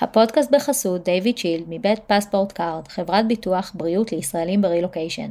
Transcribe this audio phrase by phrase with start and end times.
[0.00, 5.28] הפודקאסט בחסות דיוויד שילד מבית פספורט קארד, חברת ביטוח בריאות לישראלים ברילוקיישן.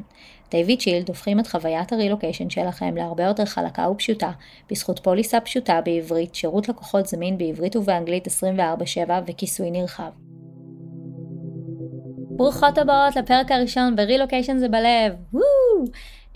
[0.51, 4.31] דיוויד שילד הופכים את חוויית הרילוקיישן שלכם להרבה יותר חלקה ופשוטה,
[4.71, 8.29] בזכות פוליסה פשוטה בעברית, שירות לקוחות זמין בעברית ובאנגלית 24/7
[9.27, 10.09] וכיסוי נרחב.
[12.37, 15.13] ברוכות הבאות לפרק הראשון ברילוקיישן זה בלב.
[15.33, 15.45] וואו!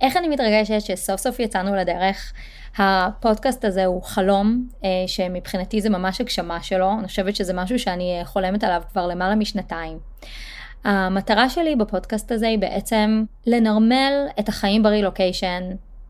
[0.01, 2.33] איך אני מתרגשת שסוף סוף יצאנו לדרך.
[2.77, 8.19] הפודקאסט הזה הוא חלום אה, שמבחינתי זה ממש הגשמה שלו, אני חושבת שזה משהו שאני
[8.19, 9.99] אה, חולמת עליו כבר למעלה משנתיים.
[10.83, 15.63] המטרה שלי בפודקאסט הזה היא בעצם לנרמל את החיים ברילוקיישן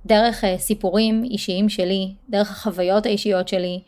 [0.05, 3.81] דרך אה, סיפורים אישיים שלי, דרך החוויות האישיות שלי,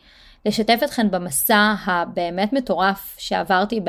[0.46, 3.80] לשתף אתכם במסע הבאמת מטורף שעברתי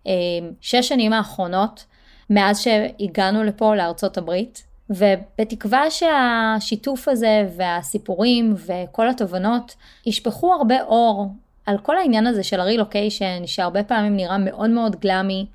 [0.00, 1.84] בשש שנים האחרונות
[2.30, 4.71] מאז שהגענו לפה לארצות הברית.
[4.96, 9.74] ובתקווה שהשיתוף הזה והסיפורים וכל התובנות
[10.06, 11.28] ישפכו הרבה אור
[11.66, 15.46] על כל העניין הזה של הרילוקיישן, שהרבה פעמים נראה מאוד מאוד גלאמי,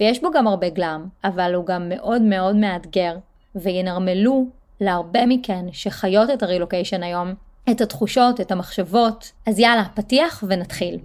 [0.00, 3.16] ויש בו גם הרבה גלאם, אבל הוא גם מאוד מאוד מאתגר,
[3.54, 4.46] וינרמלו
[4.80, 7.34] להרבה מכן שחיות את הרילוקיישן היום,
[7.70, 9.32] את התחושות, את המחשבות.
[9.46, 10.98] אז יאללה, פתיח ונתחיל.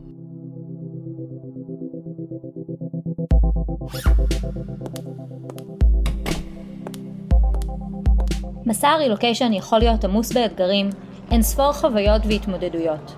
[8.71, 10.89] מסע הרילוקיישן יכול להיות עמוס באתגרים,
[11.31, 13.15] אין ספור חוויות והתמודדויות.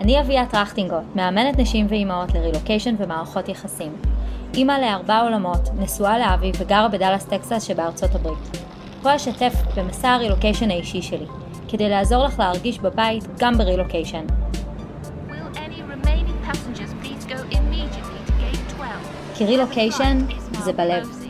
[0.00, 3.92] אני אביה טרכטינגוט, מאמנת נשים ואימהות לרילוקיישן ומערכות יחסים.
[4.54, 8.56] אימא לארבע עולמות, נשואה לאבי וגרה בדאלאס טקסס שבארצות הברית.
[9.02, 11.26] פה אשתף במסע הרילוקיישן האישי שלי,
[11.68, 14.24] כדי לעזור לך להרגיש בבית גם ברילוקיישן.
[19.34, 20.18] כי רילוקיישן
[20.52, 21.23] זה בלב.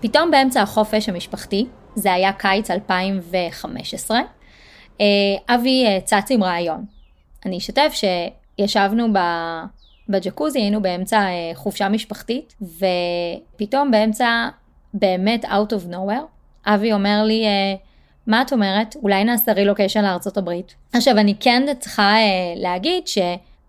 [0.00, 4.20] פתאום באמצע החופש המשפחתי, זה היה קיץ 2015,
[5.00, 5.06] אה,
[5.48, 6.84] אבי אה, צץ עם רעיון.
[7.46, 7.92] אני אשתף
[8.58, 9.06] שישבנו
[10.08, 14.48] בג'קוזי, היינו באמצע אה, חופשה משפחתית, ופתאום באמצע,
[14.94, 16.24] באמת out of nowhere,
[16.66, 17.44] אבי אומר לי,
[18.26, 18.96] מה את אומרת?
[19.02, 20.74] אולי נעשה רילוקיישן לארצות הברית.
[20.92, 22.14] עכשיו, אני כן צריכה
[22.56, 23.18] להגיד ש...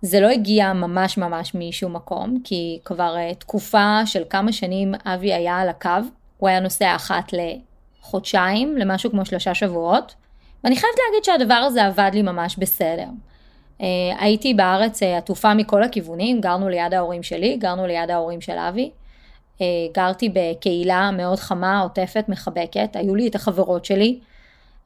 [0.04, 5.58] זה לא הגיע ממש ממש משום מקום, כי כבר תקופה של כמה שנים אבי היה
[5.58, 5.90] על הקו,
[6.42, 10.16] הוא היה נוסע אחת לחודשיים, למשהו כמו שלושה שבועות,
[10.64, 13.06] ואני חייבת להגיד שהדבר הזה עבד לי ממש בסדר.
[13.80, 13.84] Uh,
[14.20, 18.90] הייתי בארץ uh, עטופה מכל הכיוונים, גרנו ליד ההורים שלי, גרנו ליד ההורים של אבי,
[19.58, 19.62] uh,
[19.94, 24.20] גרתי בקהילה מאוד חמה, עוטפת, מחבקת, היו לי את החברות שלי.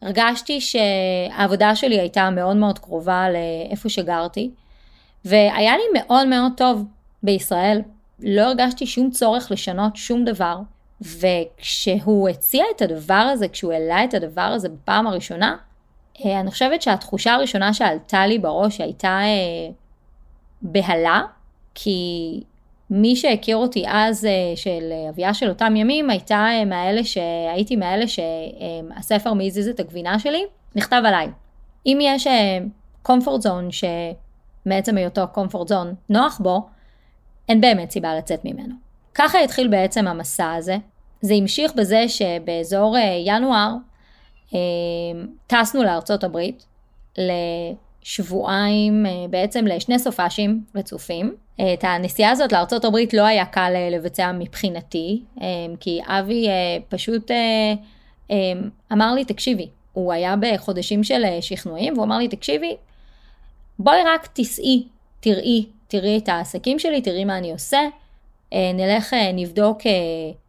[0.01, 4.49] הרגשתי שהעבודה שלי הייתה מאוד מאוד קרובה לאיפה שגרתי,
[5.25, 6.85] והיה לי מאוד מאוד טוב
[7.23, 7.81] בישראל.
[8.19, 10.55] לא הרגשתי שום צורך לשנות שום דבר.
[11.05, 15.57] וכשהוא הציע את הדבר הזה, כשהוא העלה את הדבר הזה בפעם הראשונה,
[16.25, 19.71] אה, אני חושבת שהתחושה הראשונה שעלתה לי בראש הייתה אה,
[20.61, 21.21] בהלה,
[21.75, 22.41] כי
[22.89, 29.33] מי שהכיר אותי אז אה, של אביה של אותם ימים הייתה מאלה שהייתי מאלה שהספר
[29.33, 30.45] מי הזיז את הגבינה שלי
[30.75, 31.27] נכתב עליי.
[31.85, 32.27] אם יש
[33.07, 33.85] comfort zone
[34.65, 36.67] שמעצם היותו comfort zone נוח בו,
[37.49, 38.75] אין באמת סיבה לצאת ממנו.
[39.15, 40.77] ככה התחיל בעצם המסע הזה.
[41.25, 43.71] זה המשיך בזה שבאזור אה, ינואר
[44.53, 44.59] אה,
[45.47, 46.65] טסנו לארצות הברית
[47.17, 51.35] לשבועיים, אה, בעצם לשני סופאשים רצופים.
[51.73, 55.21] את הנסיעה הזאת לארצות הברית לא היה קל לבצע מבחינתי,
[55.79, 56.47] כי אבי
[56.89, 57.31] פשוט
[58.91, 62.75] אמר לי, תקשיבי, הוא היה בחודשים של שכנועים, והוא אמר לי, תקשיבי,
[63.79, 64.83] בואי רק תיסעי,
[65.19, 67.79] תראי, תראי את העסקים שלי, תראי מה אני עושה.
[68.51, 69.77] נלך נבדוק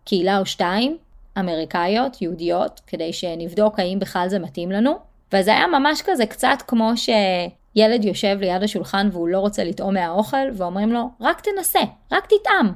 [0.06, 0.96] קהילה או שתיים
[1.38, 4.98] אמריקאיות, יהודיות, כדי שנבדוק האם בכלל זה מתאים לנו.
[5.32, 10.46] וזה היה ממש כזה קצת כמו שילד יושב ליד השולחן והוא לא רוצה לטעום מהאוכל,
[10.56, 11.80] ואומרים לו, רק תנסה,
[12.12, 12.72] רק תטעם.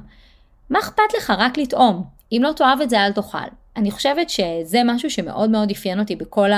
[0.69, 2.03] מה אכפת לך רק לטעום?
[2.31, 3.37] אם לא תאהב את זה אל תאכל.
[3.77, 6.49] אני חושבת שזה משהו שמאוד מאוד אפיין אותי בכל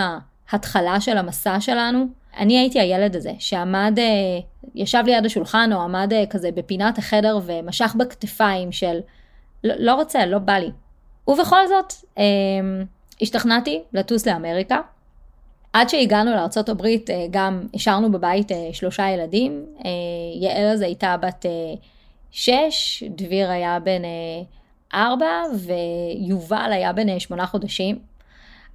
[0.52, 2.06] ההתחלה של המסע שלנו.
[2.38, 4.40] אני הייתי הילד הזה שעמד, אה,
[4.76, 9.00] ישב ליד השולחן או עמד אה, כזה בפינת החדר ומשך בכתפיים של
[9.64, 10.72] לא, לא רוצה, לא בא לי.
[11.28, 12.24] ובכל זאת, אה,
[13.22, 14.82] השתכנעתי לטוס לאמריקה.
[15.74, 16.88] עד שהגענו לארה"ב
[17.32, 19.66] גם השארנו בבית שלושה ילדים.
[20.42, 21.46] יעל אז הייתה בת
[22.32, 24.02] שש, דביר היה בן
[24.94, 28.00] ארבע ויובל היה בן שמונה חודשים.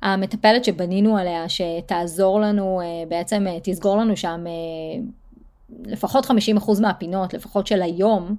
[0.02, 5.00] המטפלת שבנינו עליה, שתעזור לנו, אה, בעצם אה, תסגור לנו שם אה,
[5.85, 6.31] לפחות 50%
[6.81, 8.37] מהפינות, לפחות של היום,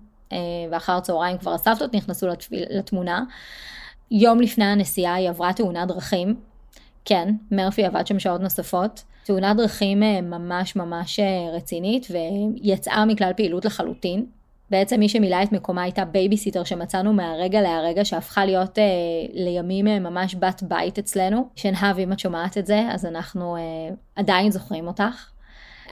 [0.71, 3.23] ואחר צהריים כבר הסבתות נכנסו לתמונה.
[4.11, 6.35] יום לפני הנסיעה היא עברה תאונת דרכים,
[7.05, 9.03] כן, מרפי עבד שם שעות נוספות.
[9.23, 14.25] תאונת דרכים אה, ממש ממש אה, רצינית ויצאה מכלל פעילות לחלוטין.
[14.71, 18.83] בעצם מי שמילא את מקומה הייתה בייביסיטר שמצאנו מהרגע להרגע שהפכה להיות אה,
[19.33, 21.49] לימים אה, ממש בת בית אצלנו.
[21.55, 23.61] שנהב אם את שומעת את זה אז אנחנו אה,
[24.15, 25.29] עדיין זוכרים אותך.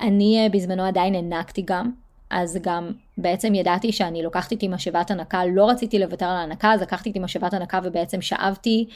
[0.02, 1.92] אני אה, בזמנו עדיין הענקתי גם,
[2.30, 6.82] אז גם בעצם ידעתי שאני לוקחת איתי משאבת הנקה, לא רציתי לוותר על ההנקה, אז
[6.82, 8.88] לקחתי איתי משאבת הנקה ובעצם שאבתי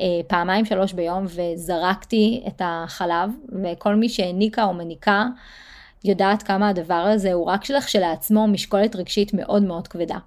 [0.00, 3.30] אה, פעמיים שלוש ביום וזרקתי את החלב,
[3.62, 5.26] וכל מי שהעניקה או מניקה
[6.04, 10.18] יודעת כמה הדבר הזה הוא רק שלך שלעצמו משקולת רגשית מאוד מאוד כבדה.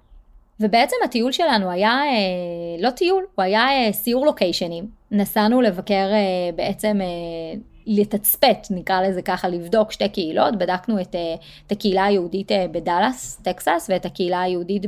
[0.60, 4.86] ובעצם הטיול שלנו היה אה, לא טיול, הוא היה אה, סיור לוקיישנים.
[5.10, 11.34] נסענו לבקר אה, בעצם אה, לתצפת, נקרא לזה ככה, לבדוק שתי קהילות, בדקנו את, אה,
[11.66, 14.82] את הקהילה היהודית אה, בדאלאס, טקסס, ואת הקהילה היהודית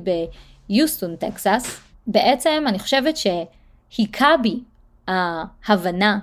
[0.68, 1.80] ביוסטון, טקסס.
[2.06, 4.60] בעצם אני חושבת שהיכה בי
[5.08, 6.18] ההבנה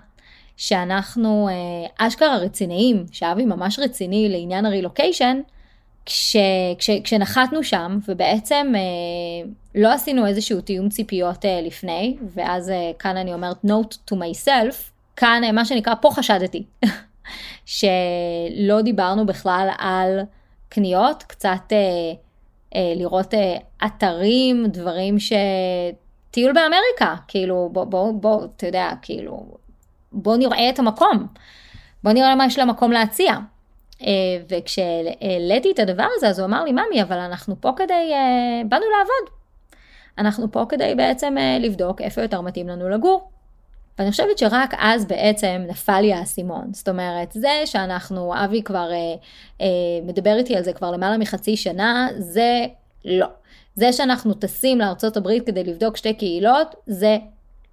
[0.57, 5.41] שאנחנו אה, אשכרה רציניים, שאבי ממש רציני לעניין הרילוקיישן,
[6.05, 6.35] כש,
[6.77, 13.17] כש, כשנחתנו שם, ובעצם אה, לא עשינו איזשהו תיאום ציפיות אה, לפני, ואז אה, כאן
[13.17, 16.63] אני אומרת note to myself, כאן אה, מה שנקרא פה חשדתי,
[17.65, 20.19] שלא דיברנו בכלל על
[20.69, 21.77] קניות, קצת אה,
[22.75, 23.55] אה, לראות אה,
[23.85, 25.33] אתרים, דברים ש...
[26.33, 29.57] טיול באמריקה, כאילו בוא, בוא, בוא, אתה יודע, כאילו,
[30.11, 31.27] בוא נראה את המקום,
[32.03, 33.35] בוא נראה מה יש למקום להציע.
[34.01, 38.61] אה, וכשהעליתי את הדבר הזה, אז הוא אמר לי, ממי, אבל אנחנו פה כדי, אה,
[38.69, 39.39] באנו לעבוד.
[40.17, 43.29] אנחנו פה כדי בעצם לבדוק איפה יותר מתאים לנו לגור.
[43.99, 46.73] ואני חושבת שרק אז בעצם נפל לי האסימון.
[46.73, 49.15] זאת אומרת, זה שאנחנו, אבי כבר אה,
[49.61, 49.67] אה,
[50.03, 52.65] מדבר איתי על זה כבר למעלה מחצי שנה, זה
[53.05, 53.27] לא.
[53.75, 57.17] זה שאנחנו טסים לארצות הברית כדי לבדוק שתי קהילות, זה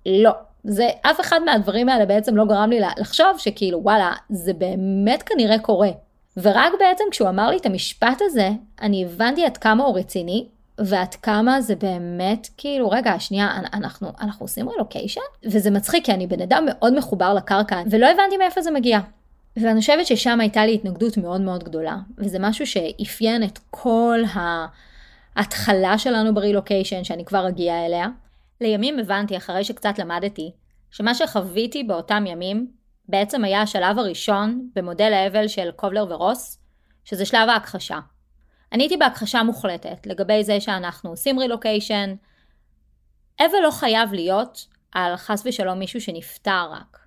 [0.07, 0.31] לא.
[0.65, 5.59] זה, אף אחד מהדברים האלה בעצם לא גרם לי לחשוב שכאילו, וואלה, זה באמת כנראה
[5.59, 5.91] קורה.
[6.37, 8.49] ורק בעצם כשהוא אמר לי את המשפט הזה,
[8.83, 10.47] אני הבנתי עד כמה הוא רציני,
[10.87, 15.21] ועד כמה זה באמת, כאילו, רגע, שנייה, אנחנו, אנחנו עושים רילוקיישן?
[15.45, 19.01] וזה מצחיק, כי אני בן אדם מאוד מחובר לקרקע, ולא הבנתי מאיפה זה מגיע.
[19.57, 24.19] ואני חושבת ששם הייתה לי התנגדות מאוד מאוד גדולה, וזה משהו שאפיין את כל
[25.37, 28.09] ההתחלה שלנו ברילוקיישן, שאני כבר אגיע אליה.
[28.61, 30.53] לימים הבנתי, אחרי שקצת למדתי,
[30.91, 32.71] שמה שחוויתי באותם ימים,
[33.09, 36.59] בעצם היה השלב הראשון במודל האבל של קובלר ורוס,
[37.05, 37.99] שזה שלב ההכחשה.
[38.73, 42.15] אני הייתי בהכחשה מוחלטת לגבי זה שאנחנו עושים רילוקיישן.
[43.41, 46.99] אבל לא חייב להיות על חס ושלום מישהו שנפטר רק.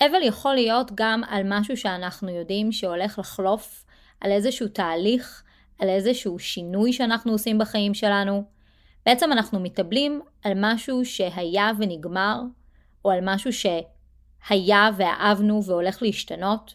[0.00, 3.84] אבל יכול להיות גם על משהו שאנחנו יודעים שהולך לחלוף,
[4.20, 5.42] על איזשהו תהליך,
[5.78, 8.44] על איזשהו שינוי שאנחנו עושים בחיים שלנו.
[9.06, 12.40] בעצם אנחנו מתאבלים על משהו שהיה ונגמר,
[13.04, 16.74] או על משהו שהיה ואהבנו והולך להשתנות.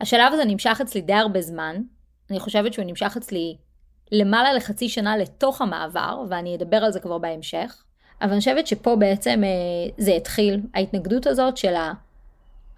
[0.00, 1.82] השלב הזה נמשך אצלי די הרבה זמן,
[2.30, 3.56] אני חושבת שהוא נמשך אצלי
[4.12, 7.82] למעלה לחצי שנה לתוך המעבר, ואני אדבר על זה כבר בהמשך.
[8.22, 11.74] אבל אני חושבת שפה בעצם אה, זה התחיל, ההתנגדות הזאת של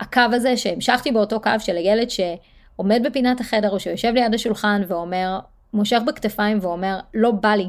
[0.01, 5.39] הקו הזה, שהמשכתי באותו קו של הילד שעומד בפינת החדר או שיושב ליד השולחן ואומר,
[5.73, 7.69] מושך בכתפיים ואומר, לא בא לי,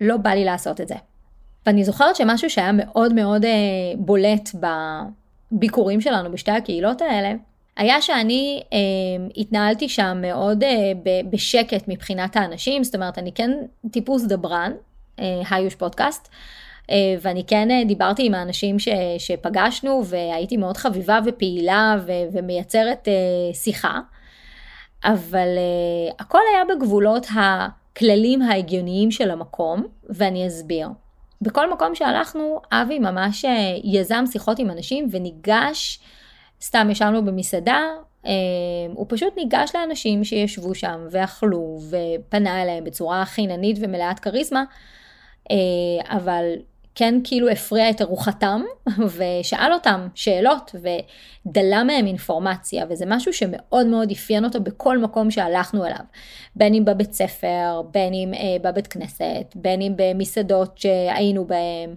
[0.00, 0.94] לא בא לי לעשות את זה.
[1.66, 3.50] ואני זוכרת שמשהו שהיה מאוד מאוד אה,
[3.96, 4.50] בולט
[5.52, 7.34] בביקורים שלנו בשתי הקהילות האלה,
[7.78, 8.78] היה שאני אה,
[9.36, 10.92] התנהלתי שם מאוד אה,
[11.30, 13.50] בשקט מבחינת האנשים, זאת אומרת, אני כן
[13.90, 14.72] טיפוס דברן,
[15.20, 16.28] אה, היוש פודקאסט,
[16.90, 23.08] אה, ואני כן אה, דיברתי עם האנשים ש, שפגשנו, והייתי מאוד חביבה ופעילה ו, ומייצרת
[23.08, 24.00] אה, שיחה,
[25.04, 30.88] אבל אה, הכל היה בגבולות הכללים ההגיוניים של המקום, ואני אסביר.
[31.42, 33.50] בכל מקום שהלכנו, אבי ממש אה,
[33.84, 36.00] יזם שיחות עם אנשים וניגש
[36.62, 37.80] סתם ישבנו במסעדה,
[38.26, 38.32] אה,
[38.94, 44.64] הוא פשוט ניגש לאנשים שישבו שם ואכלו ופנה אליהם בצורה חיננית ומלאת כריזמה,
[45.50, 45.56] אה,
[46.16, 46.44] אבל
[46.98, 48.62] כן כאילו הפריע את ארוחתם
[49.16, 55.86] ושאל אותם שאלות ודלה מהם אינפורמציה וזה משהו שמאוד מאוד אפיין אותו בכל מקום שהלכנו
[55.86, 56.04] אליו
[56.56, 61.94] בין אם בבית ספר בין אם אה, בבית כנסת בין אם במסעדות שהיינו בהם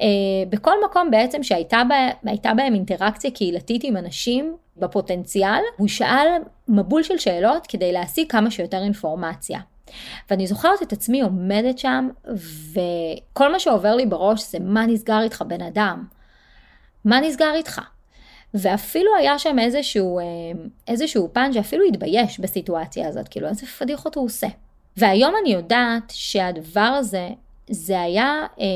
[0.00, 0.06] אה,
[0.48, 6.26] בכל מקום בעצם שהייתה בה, בהם אינטראקציה קהילתית עם אנשים בפוטנציאל הוא שאל
[6.68, 9.60] מבול של שאלות כדי להשיג כמה שיותר אינפורמציה.
[10.30, 12.08] ואני זוכרת את עצמי עומדת שם,
[12.72, 16.04] וכל מה שעובר לי בראש זה מה נסגר איתך בן אדם?
[17.04, 17.80] מה נסגר איתך?
[18.54, 20.24] ואפילו היה שם איזשהו, אה,
[20.88, 24.46] איזשהו פן שאפילו התבייש בסיטואציה הזאת, כאילו איזה פדיחות הוא עושה.
[24.96, 27.28] והיום אני יודעת שהדבר הזה,
[27.70, 28.66] זה היה אה,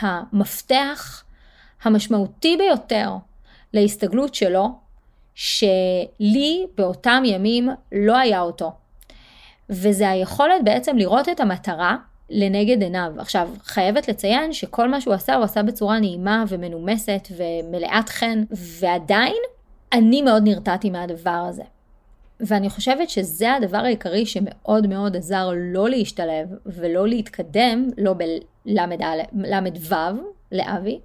[0.00, 1.24] המפתח
[1.82, 3.10] המשמעותי ביותר
[3.72, 4.68] להסתגלות שלו,
[5.34, 8.72] שלי באותם ימים לא היה אותו.
[9.70, 11.96] וזה היכולת בעצם לראות את המטרה
[12.30, 13.12] לנגד עיניו.
[13.18, 19.42] עכשיו, חייבת לציין שכל מה שהוא עשה, הוא עשה בצורה נעימה ומנומסת ומלאת חן, ועדיין
[19.92, 21.62] אני מאוד נרתעתי מהדבר הזה.
[22.40, 29.90] ואני חושבת שזה הדבר העיקרי שמאוד מאוד עזר לא להשתלב ולא להתקדם, לא בל"ו
[30.52, 31.00] לאבי,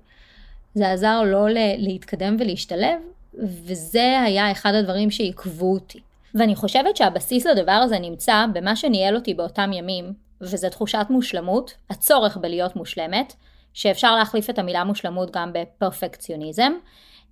[0.74, 1.48] זה עזר לא
[1.78, 3.00] להתקדם ולהשתלב,
[3.34, 6.00] וזה היה אחד הדברים שעיכבו אותי.
[6.36, 12.38] ואני חושבת שהבסיס לדבר הזה נמצא במה שניהל אותי באותם ימים, וזה תחושת מושלמות, הצורך
[12.38, 13.34] בלהיות מושלמת,
[13.74, 16.72] שאפשר להחליף את המילה מושלמות גם בפרפקציוניזם,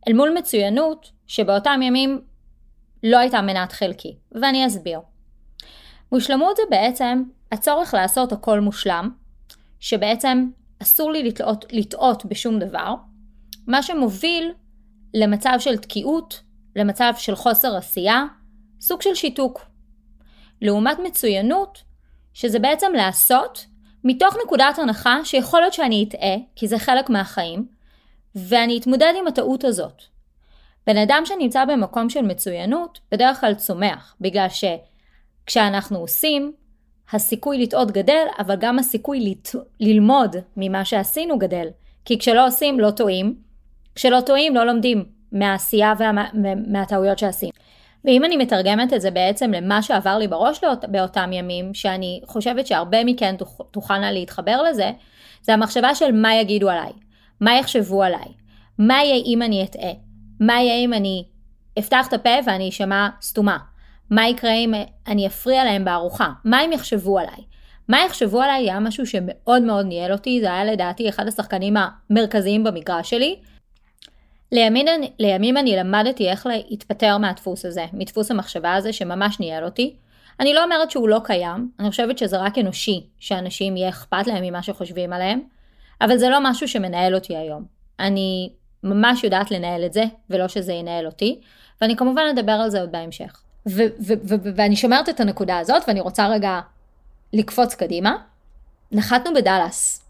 [0.07, 2.21] אל מול מצוינות שבאותם ימים
[3.03, 4.99] לא הייתה מנת חלקי, ואני אסביר.
[6.11, 9.09] מושלמות זה בעצם הצורך לעשות הכל מושלם,
[9.79, 10.49] שבעצם
[10.81, 12.93] אסור לי לטעות, לטעות בשום דבר,
[13.67, 14.51] מה שמוביל
[15.13, 16.41] למצב של תקיעות,
[16.75, 18.23] למצב של חוסר עשייה,
[18.81, 19.61] סוג של שיתוק.
[20.61, 21.83] לעומת מצוינות,
[22.33, 23.65] שזה בעצם לעשות
[24.03, 27.67] מתוך נקודת הנחה שיכול להיות שאני אטעה, כי זה חלק מהחיים,
[28.35, 30.01] ואני אתמודד עם הטעות הזאת.
[30.87, 36.53] בן אדם שנמצא במקום של מצוינות, בדרך כלל צומח, בגלל שכשאנחנו עושים,
[37.11, 39.55] הסיכוי לטעות גדל, אבל גם הסיכוי לת...
[39.79, 41.67] ללמוד ממה שעשינו גדל.
[42.05, 43.35] כי כשלא עושים, לא טועים.
[43.95, 45.93] כשלא טועים, לא לומדים מהעשייה
[46.33, 47.31] ומהטעויות ומה...
[47.31, 47.51] שעשינו.
[48.07, 50.85] ואם אני מתרגמת את זה בעצם למה שעבר לי בראש לאות...
[50.87, 53.35] באותם ימים, שאני חושבת שהרבה מכן
[53.71, 54.91] תוכלנה להתחבר לזה,
[55.41, 56.91] זה המחשבה של מה יגידו עליי,
[57.41, 58.27] מה יחשבו עליי,
[58.77, 59.91] מה יהיה אם אני אטעה,
[60.39, 61.23] מה יהיה אם אני
[61.79, 63.57] אפתח את הפה ואני אשמע סתומה,
[64.09, 64.73] מה יקרה אם
[65.07, 67.43] אני אפריע להם בארוחה, מה הם יחשבו עליי.
[67.89, 72.63] מה יחשבו עליי היה משהו שמאוד מאוד ניהל אותי, זה היה לדעתי אחד השחקנים המרכזיים
[72.63, 73.35] במגרש שלי.
[74.51, 74.85] לימים,
[75.19, 79.95] לימים אני למדתי איך להתפטר מהדפוס הזה, מדפוס המחשבה הזה שממש ניהל אותי.
[80.39, 84.43] אני לא אומרת שהוא לא קיים, אני חושבת שזה רק אנושי שאנשים יהיה אכפת להם
[84.43, 85.41] ממה שחושבים עליהם,
[86.01, 87.65] אבל זה לא משהו שמנהל אותי היום.
[87.99, 88.49] אני
[88.83, 91.41] ממש יודעת לנהל את זה, ולא שזה ינהל אותי,
[91.81, 93.41] ואני כמובן אדבר על זה עוד בהמשך.
[94.55, 96.59] ואני שומרת את הנקודה הזאת, ואני רוצה רגע
[97.33, 98.17] לקפוץ קדימה.
[98.91, 100.05] נחתנו בדאלאס.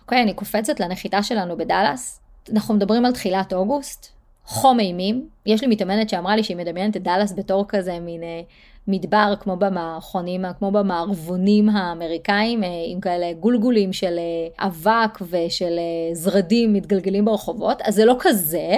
[0.00, 2.20] אוקיי, אני קופצת לנחיתה שלנו בדאלאס.
[2.52, 4.12] אנחנו מדברים על תחילת אוגוסט,
[4.44, 5.28] חום אימים.
[5.46, 8.40] יש לי מתאמנת שאמרה לי שהיא מדמיינת את דאלאס בתור כזה מין אה,
[8.88, 16.14] מדבר כמו במערכונים, כמו במערבונים האמריקאים, אה, עם כאלה גולגולים של אה, אבק ושל אה,
[16.14, 18.76] זרדים מתגלגלים ברחובות, אז זה לא כזה,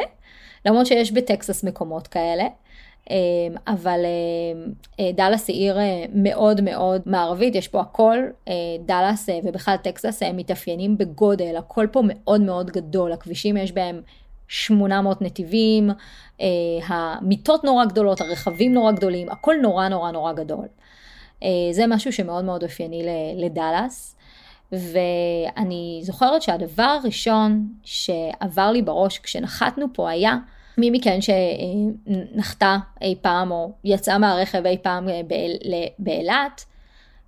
[0.66, 2.44] למרות שיש בטקסס מקומות כאלה.
[3.66, 4.00] אבל
[5.14, 5.78] דאלאס היא עיר
[6.14, 8.18] מאוד מאוד מערבית, יש פה הכל,
[8.86, 14.00] דאלאס ובכלל טקסס מתאפיינים בגודל, הכל פה מאוד מאוד גדול, הכבישים יש בהם
[14.50, 15.90] 800 נתיבים,
[16.40, 16.46] אה,
[16.86, 20.66] המיטות נורא גדולות, הרכבים נורא גדולים, הכל נורא נורא נורא גדול.
[21.42, 23.02] אה, זה משהו שמאוד מאוד אופייני
[23.36, 24.16] לדאלאס.
[24.72, 30.36] ואני זוכרת שהדבר הראשון שעבר לי בראש כשנחתנו פה היה,
[30.80, 35.20] מי מכן שנחתה אי פעם או יצא מהרכב אי פעם אה,
[35.98, 36.64] באילת,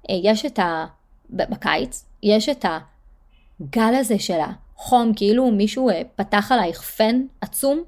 [0.08, 0.86] יש את ה...
[1.30, 2.64] בקיץ, יש את
[3.60, 7.82] הגל הזה של החום, כאילו מישהו פתח עלייך פן עצום,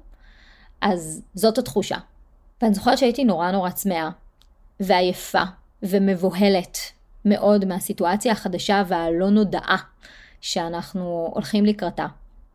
[0.81, 1.97] אז זאת התחושה.
[2.61, 4.09] ואני זוכרת שהייתי נורא נורא צמאה,
[4.79, 5.43] ועייפה,
[5.83, 6.77] ומבוהלת
[7.25, 9.77] מאוד מהסיטואציה החדשה והלא נודעה
[10.41, 12.05] שאנחנו הולכים לקראתה.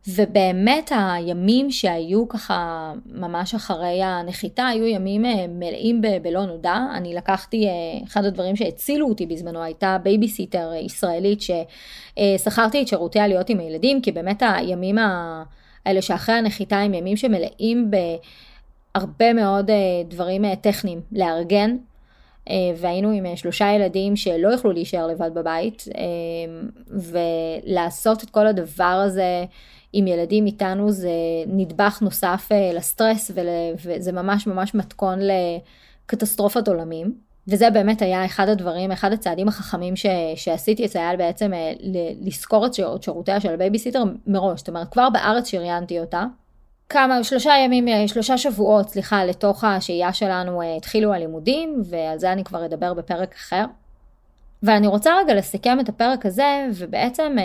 [0.07, 6.77] ובאמת הימים שהיו ככה ממש אחרי הנחיתה היו ימים אה, מלאים ב- בלא נודע.
[6.93, 7.71] אני לקחתי, אה,
[8.07, 14.11] אחד הדברים שהצילו אותי בזמנו הייתה בייביסיטר ישראלית ששכרתי את שירותיה להיות עם הילדים, כי
[14.11, 14.97] באמת הימים
[15.85, 17.91] האלה שאחרי הנחיתה הם ימים שמלאים
[18.95, 19.75] בהרבה מאוד אה,
[20.07, 21.77] דברים טכניים לארגן.
[22.77, 25.85] והיינו עם שלושה ילדים שלא יכלו להישאר לבד בבית,
[26.89, 29.45] ולעשות את כל הדבר הזה
[29.93, 31.11] עם ילדים איתנו זה
[31.47, 33.45] נדבך נוסף אה, לסטרס ול,
[33.85, 35.19] וזה ממש ממש מתכון
[36.07, 37.15] לקטסטרופת עולמים.
[37.47, 40.05] וזה באמת היה אחד הדברים, אחד הצעדים החכמים ש,
[40.35, 41.71] שעשיתי, זה היה בעצם אה,
[42.21, 46.25] לשכור את שירותיה של בייביסיטר מראש, זאת אומרת כבר בארץ שריינתי אותה.
[46.89, 52.43] כמה, שלושה ימים, אה, שלושה שבועות, סליחה, לתוך השהייה שלנו התחילו הלימודים, ועל זה אני
[52.43, 53.65] כבר אדבר בפרק אחר.
[54.63, 57.35] ואני רוצה רגע לסכם את הפרק הזה, ובעצם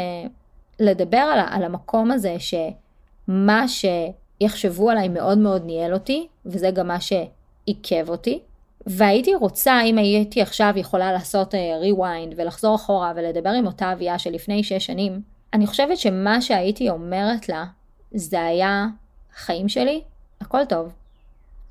[0.80, 6.99] לדבר על, על המקום הזה שמה שיחשבו עליי מאוד מאוד ניהל אותי, וזה גם מה
[7.00, 8.40] שעיכב אותי.
[8.87, 14.18] והייתי רוצה, אם הייתי עכשיו יכולה לעשות ריוויינד uh, ולחזור אחורה ולדבר עם אותה אביה
[14.18, 15.23] של לפני שש שנים,
[15.54, 17.64] אני חושבת שמה שהייתי אומרת לה,
[18.14, 18.87] זה היה
[19.35, 20.02] החיים שלי,
[20.40, 20.92] הכל טוב.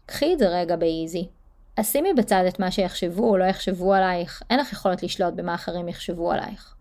[0.06, 1.28] קחי את זה רגע באיזי.
[1.78, 5.56] אז שימי בצד את מה שיחשבו או לא יחשבו עלייך, אין לך יכולת לשלוט במה
[5.56, 6.75] אחרים יחשבו עלייך.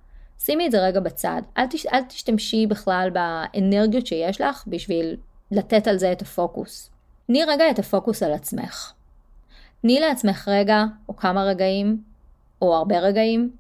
[0.44, 1.86] שימי את זה רגע בצד, אל, תש...
[1.86, 5.16] אל תשתמשי בכלל באנרגיות שיש לך בשביל
[5.50, 6.90] לתת על זה את הפוקוס.
[7.26, 8.92] תני רגע את הפוקוס על עצמך.
[9.82, 12.02] תני לעצמך רגע, או כמה רגעים,
[12.62, 13.50] או הרבה רגעים,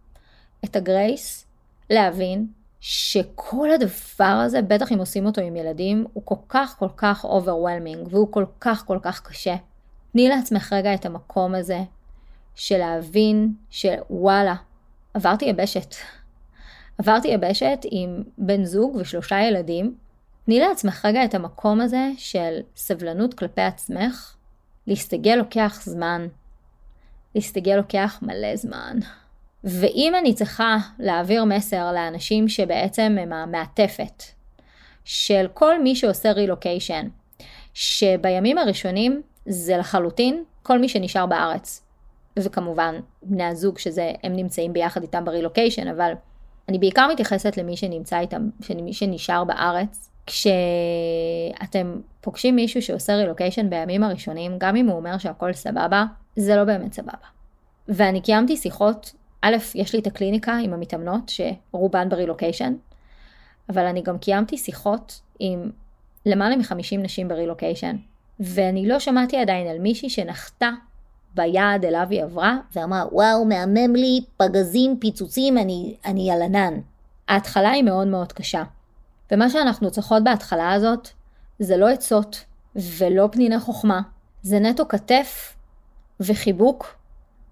[0.64, 1.46] את הגרייס
[1.90, 2.46] להבין
[2.80, 8.08] שכל הדבר הזה, בטח אם עושים אותו עם ילדים, הוא כל כך כל כך overwhelming
[8.10, 9.56] והוא כל כך כל כך קשה.
[10.12, 11.80] תני לעצמך רגע את המקום הזה
[12.54, 14.54] של להבין שוואלה,
[15.14, 15.94] עברתי יבשת.
[16.98, 19.94] עברתי יבשת עם בן זוג ושלושה ילדים.
[20.44, 24.34] תני לעצמך רגע את המקום הזה של סבלנות כלפי עצמך.
[24.86, 26.26] להסתגל לוקח זמן.
[27.34, 28.98] להסתגל לוקח מלא זמן.
[29.64, 34.22] ואם אני צריכה להעביר מסר לאנשים שבעצם הם המעטפת
[35.04, 37.08] של כל מי שעושה רילוקיישן,
[37.74, 41.82] שבימים הראשונים זה לחלוטין כל מי שנשאר בארץ.
[42.38, 46.12] וכמובן בני הזוג שזה הם נמצאים ביחד איתם ברילוקיישן, אבל
[46.68, 48.48] אני בעיקר מתייחסת למי שנמצא איתם,
[48.92, 50.10] שנשאר בארץ.
[50.26, 56.04] כשאתם פוגשים מישהו שעושה רילוקיישן בימים הראשונים, גם אם הוא אומר שהכל סבבה,
[56.36, 57.26] זה לא באמת סבבה.
[57.88, 62.74] ואני קיימתי שיחות א', יש לי את הקליניקה עם המתאמנות, שרובן ברילוקיישן,
[63.68, 65.70] אבל אני גם קיימתי שיחות עם
[66.26, 67.96] למעלה מ-50 נשים ברילוקיישן,
[68.40, 70.70] ואני לא שמעתי עדיין על מישהי שנחתה
[71.34, 76.74] ביעד אליו היא עברה, ואמרה, וואו, מהמם לי, פגזים, פיצוצים, אני, אני על ענן.
[77.28, 78.62] ההתחלה היא מאוד מאוד קשה.
[79.32, 81.08] ומה שאנחנו צריכות בהתחלה הזאת,
[81.58, 82.44] זה לא עצות
[82.76, 84.00] ולא פניני חוכמה,
[84.42, 85.56] זה נטו כתף
[86.20, 86.94] וחיבוק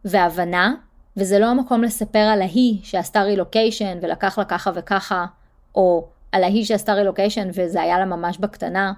[0.05, 0.75] והבנה
[1.17, 5.27] וזה לא המקום לספר על ההיא שעשתה רילוקיישן ולקח לה ככה וככה,
[5.75, 8.93] או על ההיא שעשתה רילוקיישן וזה היה לה ממש בקטנה,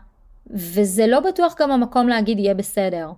[0.46, 3.10] וזה לא בטוח גם המקום להגיד יהיה בסדר.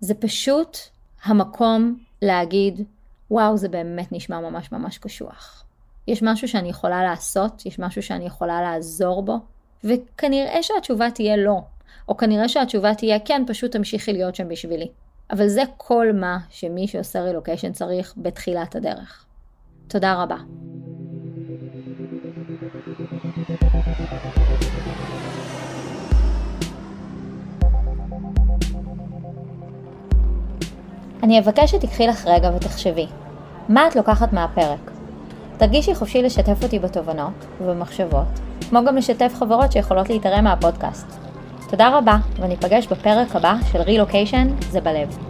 [0.00, 0.78] זה פשוט
[1.24, 2.84] המקום להגיד,
[3.30, 5.64] וואו, זה באמת נשמע ממש ממש קשוח.
[6.08, 9.38] יש משהו שאני יכולה לעשות, יש משהו שאני יכולה לעזור בו,
[9.84, 11.60] וכנראה שהתשובה תהיה לא,
[12.08, 14.88] או כנראה שהתשובה תהיה כן, פשוט תמשיכי להיות שם בשבילי.
[15.30, 19.24] אבל זה כל מה שמי שעושה רילוקיישן צריך בתחילת הדרך.
[19.88, 20.36] תודה רבה.
[31.22, 33.06] אני אבקש שתיקחי לך רגע ותחשבי,
[33.68, 34.90] מה את לוקחת מהפרק?
[35.58, 41.06] תרגישי חופשי לשתף אותי בתובנות ובמחשבות, כמו גם לשתף חברות שיכולות להתערם מהפודקאסט.
[41.70, 45.29] תודה רבה, וניפגש בפרק הבא של רילוקיישן זה בלב.